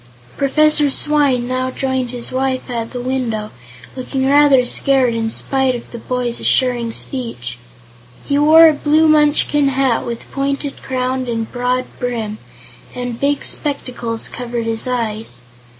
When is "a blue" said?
8.67-9.07